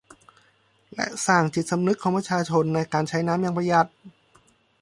[0.93, 3.89] และสร้างจิตสำนึกของประชาชนในการใช้น้ำอย่างประหยัด